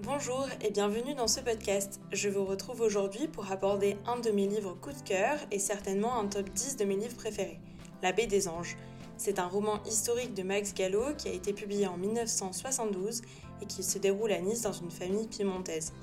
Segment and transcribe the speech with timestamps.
[0.00, 2.02] Bonjour et bienvenue dans ce podcast.
[2.12, 6.18] Je vous retrouve aujourd'hui pour aborder un de mes livres coup de cœur et certainement
[6.20, 7.58] un top 10 de mes livres préférés,
[8.02, 8.76] La baie des anges.
[9.16, 13.22] C'est un roman historique de Max Gallo qui a été publié en 1972
[13.62, 15.94] et qui se déroule à Nice dans une famille piémontaise.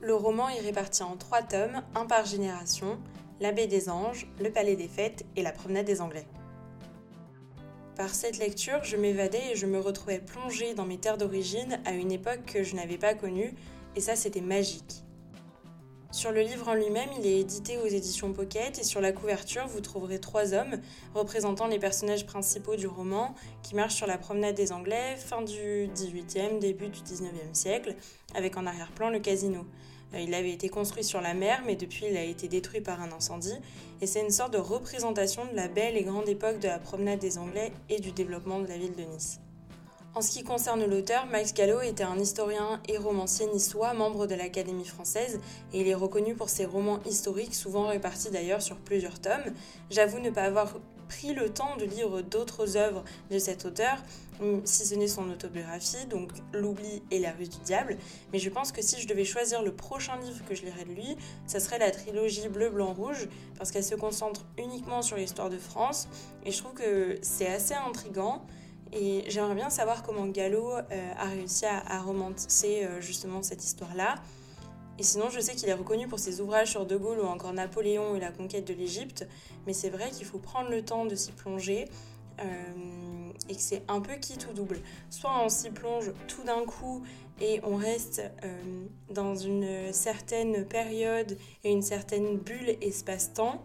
[0.00, 2.98] Le roman est réparti en trois tomes, un par génération,
[3.38, 6.26] La baie des anges, Le palais des fêtes et La promenade des Anglais.
[7.96, 11.92] Par cette lecture, je m'évadais et je me retrouvais plongée dans mes terres d'origine à
[11.92, 13.54] une époque que je n'avais pas connue,
[13.94, 15.04] et ça c'était magique.
[16.10, 19.68] Sur le livre en lui-même, il est édité aux éditions Pocket et sur la couverture,
[19.68, 20.80] vous trouverez trois hommes
[21.14, 25.88] représentant les personnages principaux du roman qui marchent sur la promenade des Anglais, fin du
[25.94, 27.94] 18e, début du 19e siècle,
[28.34, 29.66] avec en arrière-plan le casino.
[30.14, 33.00] Euh, il avait été construit sur la mer, mais depuis il a été détruit par
[33.00, 33.58] un incendie,
[34.00, 37.18] et c'est une sorte de représentation de la belle et grande époque de la promenade
[37.18, 39.40] des Anglais et du développement de la ville de Nice.
[40.14, 44.36] En ce qui concerne l'auteur, Max Gallo était un historien et romancier niçois, membre de
[44.36, 45.40] l'Académie française,
[45.72, 49.52] et il est reconnu pour ses romans historiques, souvent répartis d'ailleurs sur plusieurs tomes.
[49.90, 50.76] J'avoue ne pas avoir
[51.14, 53.98] pris le temps de lire d'autres œuvres de cet auteur,
[54.64, 57.96] si ce n'est son autobiographie, donc L'oubli et la rue du diable,
[58.32, 60.92] mais je pense que si je devais choisir le prochain livre que je lirais de
[60.92, 65.50] lui, ça serait la trilogie Bleu, Blanc, Rouge, parce qu'elle se concentre uniquement sur l'histoire
[65.50, 66.08] de France,
[66.44, 68.44] et je trouve que c'est assez intrigant.
[68.92, 74.16] Et j'aimerais bien savoir comment Gallo euh, a réussi à, romancer euh, justement cette histoire-là.
[74.98, 77.52] Et sinon, je sais qu'il est reconnu pour ses ouvrages sur De Gaulle ou encore
[77.52, 79.26] Napoléon et la conquête de l'Égypte,
[79.66, 81.86] mais c'est vrai qu'il faut prendre le temps de s'y plonger
[82.40, 82.44] euh,
[83.48, 84.78] et que c'est un peu qui tout double.
[85.10, 87.02] Soit on s'y plonge tout d'un coup
[87.40, 88.22] et on reste
[89.10, 93.64] dans une certaine période et une certaine bulle espace-temps,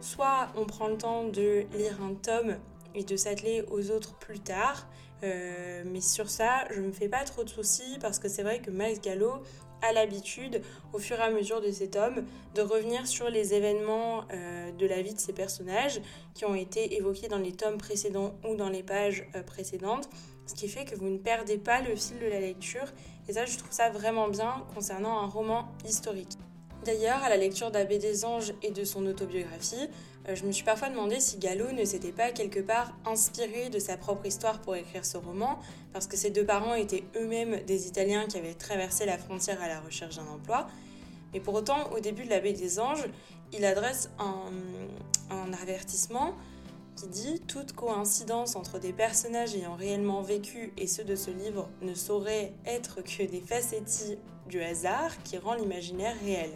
[0.00, 2.56] soit on prend le temps de lire un tome
[2.94, 4.86] et de s'atteler aux autres plus tard.
[5.22, 8.42] Euh, mais sur ça, je ne me fais pas trop de soucis parce que c'est
[8.42, 9.42] vrai que Max Gallo
[9.82, 14.24] a l'habitude, au fur et à mesure de cet homme, de revenir sur les événements
[14.32, 16.00] euh, de la vie de ces personnages
[16.34, 20.08] qui ont été évoqués dans les tomes précédents ou dans les pages euh, précédentes,
[20.46, 22.86] ce qui fait que vous ne perdez pas le fil de la lecture.
[23.28, 26.38] Et ça, je trouve ça vraiment bien concernant un roman historique.
[26.84, 29.88] D'ailleurs, à la lecture d'Abbé des Anges et de son autobiographie,
[30.28, 33.78] euh, je me suis parfois demandé si Gallo ne s'était pas quelque part inspiré de
[33.78, 35.60] sa propre histoire pour écrire ce roman,
[35.92, 39.68] parce que ses deux parents étaient eux-mêmes des Italiens qui avaient traversé la frontière à
[39.68, 40.66] la recherche d'un emploi.
[41.32, 43.08] Mais pour autant, au début de l'Abbé des Anges,
[43.52, 46.34] il adresse un, avertissement
[46.96, 51.68] qui dit Toute coïncidence entre des personnages ayant réellement vécu et ceux de ce livre
[51.80, 54.18] ne saurait être que des facéties
[54.52, 56.50] du hasard qui rend l'imaginaire réel,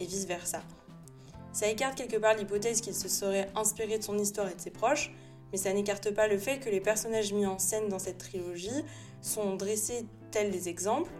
[0.00, 0.62] et vice-versa.
[1.52, 4.70] Ça écarte quelque part l'hypothèse qu'il se serait inspiré de son histoire et de ses
[4.70, 5.12] proches,
[5.50, 8.84] mais ça n'écarte pas le fait que les personnages mis en scène dans cette trilogie
[9.22, 11.10] sont dressés tels des exemples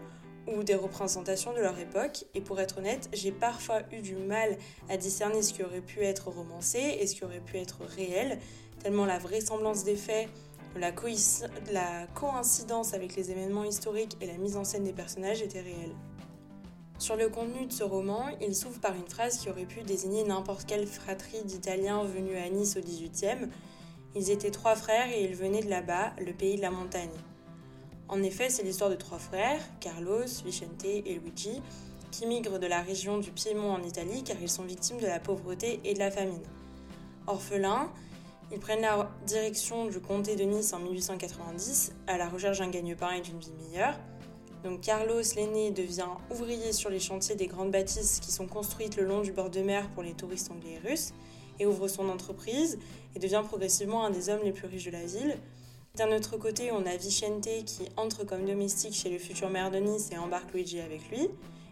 [0.47, 4.57] ou des représentations de leur époque, et pour être honnête, j'ai parfois eu du mal
[4.87, 8.37] à discerner ce qui aurait pu être romancé et ce qui aurait pu être réel,
[8.83, 10.29] tellement la vraisemblance des faits,
[10.75, 10.91] la,
[11.71, 15.95] la coïncidence avec les événements historiques et la mise en scène des personnages étaient réelles.
[16.99, 20.25] Sur le contenu de ce roman, il s'ouvre par une phrase qui aurait pu désigner
[20.25, 23.47] n'importe quelle fratrie d'Italiens venus à Nice au XVIIIe.
[24.15, 27.09] Ils étaient trois frères et ils venaient de là-bas, le pays de la montagne.
[28.09, 31.61] En effet, c'est l'histoire de trois frères, Carlos, Vicente et Luigi,
[32.11, 35.21] qui migrent de la région du Piémont en Italie car ils sont victimes de la
[35.21, 36.43] pauvreté et de la famine.
[37.27, 37.93] Orphelins,
[38.51, 43.11] ils prennent la direction du comté de Nice en 1890 à la recherche d'un gagne-pain
[43.11, 43.97] et d'une vie meilleure.
[44.63, 49.05] Donc Carlos l'aîné devient ouvrier sur les chantiers des grandes bâtisses qui sont construites le
[49.05, 51.13] long du bord de mer pour les touristes anglais et russes
[51.59, 52.77] et ouvre son entreprise
[53.15, 55.37] et devient progressivement un des hommes les plus riches de la ville.
[55.95, 59.77] D'un autre côté, on a Vicente qui entre comme domestique chez le futur maire de
[59.77, 61.29] Nice et embarque Luigi avec lui.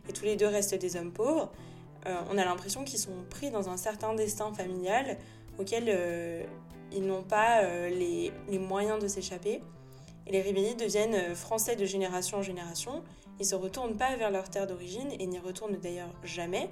[0.10, 1.52] Et tous les deux restent des hommes pauvres.
[2.06, 5.18] Euh, on a l'impression qu'ils sont pris dans un certain destin familial
[5.60, 6.44] auquel euh,
[6.92, 9.62] ils n'ont pas euh, les, les, moyens de s'échapper.
[10.28, 13.04] Et les Rivelli deviennent euh, français de génération en génération.
[13.40, 16.70] Ils se retournent pas vers leur terre d'origine et n'y retournent d'ailleurs jamais.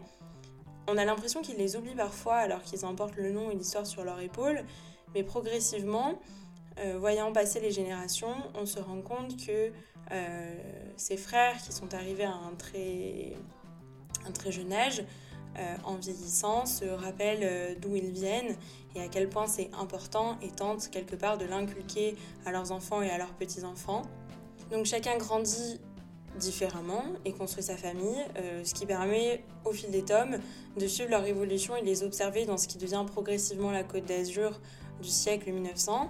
[0.88, 4.04] On a l'impression qu'ils les oublient parfois alors qu'ils emportent le nom et l'histoire sur
[4.04, 4.64] leur épaule,
[5.14, 6.20] mais progressivement,
[6.80, 9.72] euh, voyant passer les générations, on se rend compte que
[10.12, 10.56] euh,
[10.98, 13.34] ces frères qui sont arrivés à un très,
[14.28, 15.04] un très jeune âge
[15.84, 18.56] en vieillissant se rappellent euh, d'où ils viennent
[18.96, 22.16] et à quel point c'est important et tentent quelque part de l'inculquer
[22.46, 24.04] à leurs enfants et à leurs petits-enfants.
[24.72, 25.80] Donc chacun grandit
[26.38, 30.38] différemment et construit sa famille, euh, ce qui permet au fil des tomes
[30.78, 34.60] de suivre leur évolution et les observer dans ce qui devient progressivement la Côte d'Azur
[35.02, 36.10] du siècle 1900.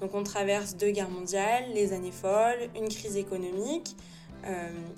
[0.00, 3.96] Donc on traverse deux guerres mondiales, les années folles, une crise économique,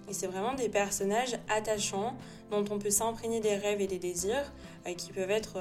[0.08, 2.16] et c'est vraiment des personnages attachants
[2.50, 4.52] dont on peut s'imprégner des rêves et des désirs
[4.96, 5.58] qui peuvent être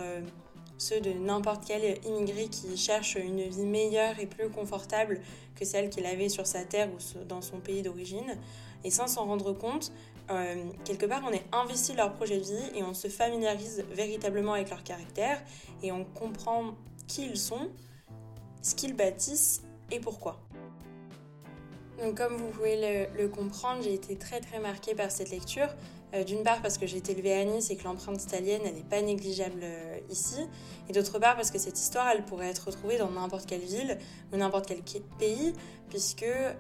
[0.78, 5.22] ceux de n'importe quel immigré qui cherche une vie meilleure et plus confortable
[5.56, 8.38] que celle qu'il avait sur sa terre ou dans son pays d'origine.
[8.84, 9.92] Et sans s'en rendre compte,
[10.32, 13.86] euh, quelque part, on est investi de leur projet de vie et on se familiarise
[13.92, 15.42] véritablement avec leur caractère
[15.84, 16.76] et on comprend
[17.08, 17.70] qui ils sont,
[18.62, 19.62] ce qu'ils bâtissent
[19.92, 20.40] et pourquoi.
[22.02, 25.70] Donc comme vous pouvez le, comprendre, j'ai été très très marquée par cette lecture.
[26.14, 28.84] Euh, d'une part parce que j'ai été élevée à Nice et que l'empreinte italienne, n'est
[28.84, 30.40] pas négligeable euh, ici.
[30.88, 33.98] Et d'autre part parce que cette histoire, elle pourrait être retrouvée dans n'importe quelle ville
[34.32, 34.82] ou n'importe quel
[35.18, 35.54] pays,
[35.90, 36.54] puisque euh,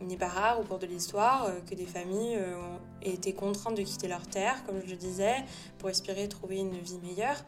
[0.00, 4.08] n'est pas rare au cours de l'histoire que des familles ont été contraintes de quitter
[4.08, 5.36] leur terre, comme je le disais,
[5.78, 7.44] pour espérer trouver une vie meilleure.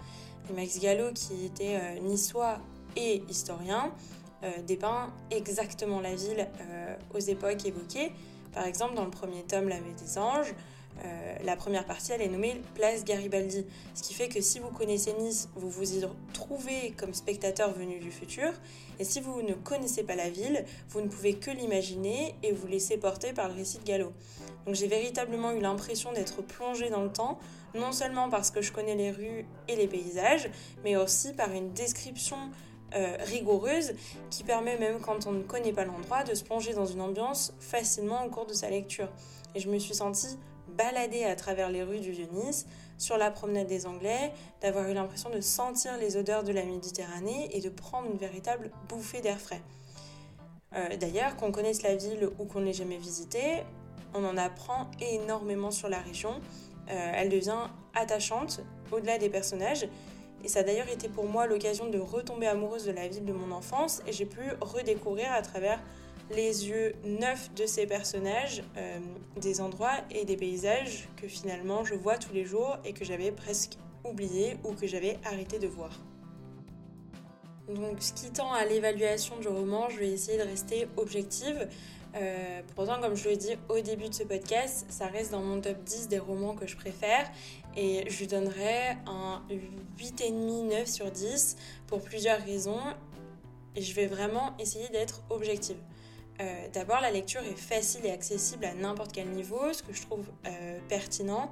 [0.48, 2.58] Et Max Gallo, qui était niçois
[2.96, 3.92] et historien,
[4.66, 6.46] dépeint exactement la ville
[7.14, 8.12] aux époques évoquées.
[8.52, 10.54] Par exemple, dans le premier tome, La des anges,
[11.04, 13.64] euh, la première partie, elle est nommée Place Garibaldi,
[13.94, 18.00] ce qui fait que si vous connaissez Nice, vous vous y trouvez comme spectateur venu
[18.00, 18.50] du futur,
[18.98, 22.66] et si vous ne connaissez pas la ville, vous ne pouvez que l'imaginer et vous
[22.66, 24.12] laisser porter par le récit de Gallo.
[24.66, 27.38] Donc j'ai véritablement eu l'impression d'être plongée dans le temps,
[27.74, 30.50] non seulement parce que je connais les rues et les paysages,
[30.82, 32.38] mais aussi par une description
[32.94, 33.92] euh, rigoureuse
[34.30, 37.52] qui permet même quand on ne connaît pas l'endroit de se plonger dans une ambiance
[37.60, 39.08] facilement au cours de sa lecture.
[39.54, 40.38] Et je me suis sentie
[40.76, 42.66] balader à travers les rues du Vieux-Nice,
[42.98, 47.48] sur la promenade des Anglais, d'avoir eu l'impression de sentir les odeurs de la Méditerranée
[47.52, 49.62] et de prendre une véritable bouffée d'air frais.
[50.74, 53.62] Euh, d'ailleurs, qu'on connaisse la ville ou qu'on l'ait jamais visitée,
[54.14, 56.40] on en apprend énormément sur la région.
[56.90, 58.60] Euh, elle devient attachante
[58.90, 59.86] au-delà des personnages.
[60.44, 63.32] Et ça a d'ailleurs été pour moi l'occasion de retomber amoureuse de la ville de
[63.32, 65.80] mon enfance et j'ai pu redécouvrir à travers
[66.30, 68.98] les yeux neufs de ces personnages, euh,
[69.40, 73.32] des endroits et des paysages que finalement je vois tous les jours et que j'avais
[73.32, 75.90] presque oublié ou que j'avais arrêté de voir.
[77.68, 81.68] Donc ce qui tend à l'évaluation du roman, je vais essayer de rester objective.
[82.20, 85.60] Euh, pourtant, comme je le dis au début de ce podcast, ça reste dans mon
[85.60, 87.30] top 10 des romans que je préfère
[87.76, 89.42] et je lui donnerai un
[89.98, 91.56] 8,5, 9 sur 10
[91.86, 92.80] pour plusieurs raisons
[93.76, 95.76] et je vais vraiment essayer d'être objective.
[96.40, 100.02] Euh, d'abord, la lecture est facile et accessible à n'importe quel niveau, ce que je
[100.02, 101.50] trouve euh, pertinent.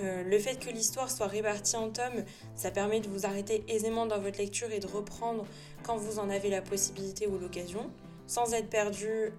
[0.00, 2.24] Le fait que l'histoire soit répartie en tomes,
[2.54, 5.44] ça permet de vous arrêter aisément dans votre lecture et de reprendre
[5.82, 7.90] quand vous en avez la possibilité ou l'occasion,
[8.28, 9.32] sans être perdu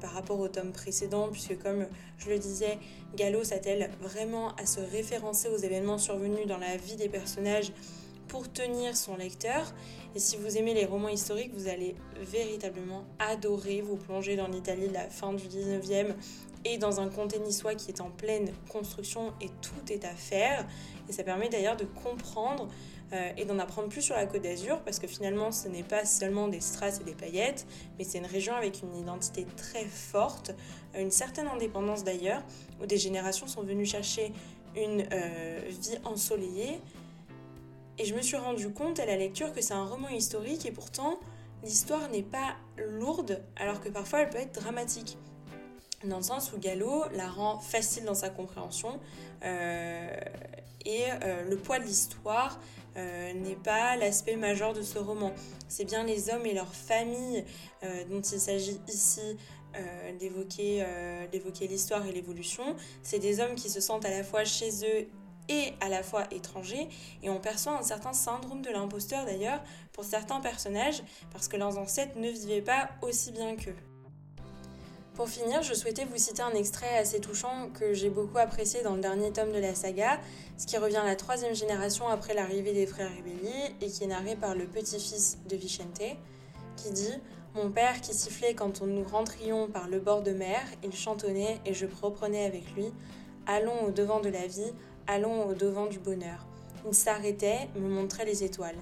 [0.00, 1.86] par rapport au tome précédent, puisque comme
[2.18, 2.78] je le disais,
[3.16, 7.72] Gallo s'attelle vraiment à se référencer aux événements survenus dans la vie des personnages
[8.28, 9.72] pour tenir son lecteur.
[10.14, 14.88] Et si vous aimez les romans historiques, vous allez véritablement adorer vous plonger dans l'Italie
[14.88, 16.14] de la fin du 19e
[16.66, 20.66] et dans un comté niçois qui est en pleine construction et tout est à faire.
[21.08, 22.68] Et ça permet d'ailleurs de comprendre
[23.12, 26.04] euh, et d'en apprendre plus sur la Côte d'Azur parce que finalement ce n'est pas
[26.04, 27.66] seulement des strass et des paillettes,
[27.98, 30.52] mais c'est une région avec une identité très forte,
[30.98, 32.42] une certaine indépendance d'ailleurs,
[32.82, 34.32] où des générations sont venues chercher
[34.74, 36.80] une euh, vie ensoleillée
[37.98, 40.72] et je me suis rendu compte à la lecture que c'est un roman historique et
[40.72, 41.18] pourtant
[41.62, 45.16] l'histoire n'est pas lourde alors que parfois elle peut être dramatique.
[46.04, 49.00] Dans le sens où Gallo la rend facile dans sa compréhension
[49.44, 50.08] euh,
[50.84, 52.60] et euh, le poids de l'histoire
[52.96, 55.32] euh, n'est pas l'aspect majeur de ce roman.
[55.68, 57.44] C'est bien les hommes et leurs familles
[58.10, 59.36] dont il s'agit ici
[60.18, 62.76] d'évoquer l'histoire et l'évolution.
[63.02, 65.08] C'est des hommes qui se sentent à la fois chez eux
[65.48, 66.88] et à la fois étranger
[67.22, 69.62] et on perçoit un certain syndrome de l'imposteur d'ailleurs
[69.92, 73.76] pour certains personnages parce que leurs ancêtres ne vivaient pas aussi bien qu'eux.
[75.16, 78.94] Pour finir, je souhaitais vous citer un extrait assez touchant que j'ai beaucoup apprécié dans
[78.94, 80.20] le dernier tome de la saga,
[80.58, 84.08] ce qui revient à la troisième génération après l'arrivée des frères Ribelli et qui est
[84.08, 86.02] narré par le petit-fils de Vicente,
[86.76, 87.14] qui dit
[87.54, 91.72] Mon père qui sifflait quand nous rentrions par le bord de mer, il chantonnait et
[91.72, 92.92] je reprenais avec lui
[93.46, 94.74] Allons au devant de la vie,
[95.06, 96.46] Allons au devant du bonheur.
[96.86, 98.76] Il s'arrêtait, me montrait les étoiles.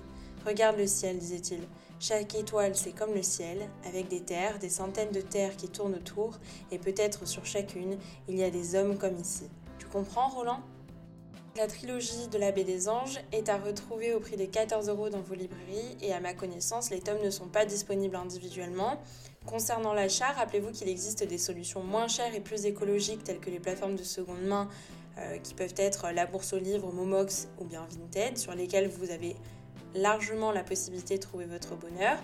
[0.45, 1.61] Regarde le ciel, disait-il.
[2.07, 5.95] Chaque étoile, c'est comme le ciel, avec des terres, des centaines de terres qui tournent
[5.95, 6.39] autour,
[6.71, 7.97] et peut-être sur chacune,
[8.29, 9.45] il y a des hommes comme ici.
[9.79, 10.61] Tu comprends, Roland?
[11.57, 15.23] La trilogie de l'abbé des anges est à retrouver au prix de 14 euros dans
[15.23, 19.01] vos librairies, et à ma connaissance, les tomes ne sont pas disponibles individuellement.
[19.47, 23.61] Concernant l'achat, rappelez-vous qu'il existe des solutions moins chères et plus écologiques, telles que les
[23.61, 24.69] plateformes de seconde main
[25.17, 29.11] euh, qui peuvent être la bourse aux livres, Momox ou bien Vinted, sur lesquels vous
[29.11, 29.37] avez
[29.95, 32.19] largement la possibilité de trouver votre bonheur.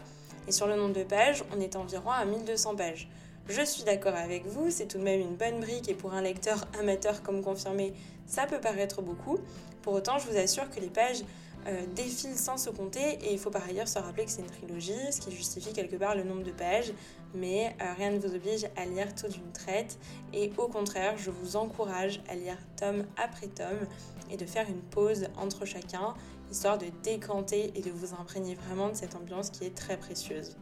[0.49, 3.09] Et sur le nombre de pages, on est environ à 1200 pages.
[3.49, 6.23] Je suis d'accord avec vous, c'est tout de même une bonne brique et pour un
[6.23, 7.93] lecteur amateur comme confirmé,
[8.27, 9.39] ça peut paraître beaucoup.
[9.83, 11.25] Pour autant, je vous assure que les pages
[11.67, 14.47] euh, défilent sans se compter et il faut par ailleurs se rappeler que c'est une
[14.47, 16.93] trilogie, ce qui justifie quelque part le nombre de pages,
[17.35, 19.99] mais euh, rien ne vous oblige à lire tout d'une traite
[20.33, 23.87] et au contraire, je vous encourage à lire tome après tome
[24.31, 26.15] et de faire une pause entre chacun,
[26.51, 30.57] histoire de décanter et de vous imprégner vraiment de cette ambiance qui est très précieuse.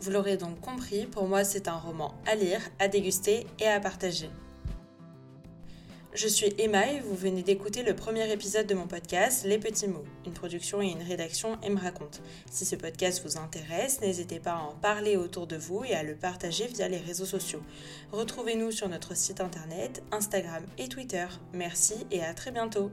[0.00, 3.78] Vous l'aurez donc compris, pour moi c'est un roman à lire, à déguster et à
[3.78, 4.30] partager.
[6.14, 9.88] Je suis Emma et vous venez d'écouter le premier épisode de mon podcast Les Petits
[9.88, 12.20] Mots, une production et une rédaction me Raconte.
[12.50, 16.02] Si ce podcast vous intéresse, n'hésitez pas à en parler autour de vous et à
[16.02, 17.62] le partager via les réseaux sociaux.
[18.10, 21.26] Retrouvez-nous sur notre site internet, Instagram et Twitter.
[21.54, 22.90] Merci et à très bientôt.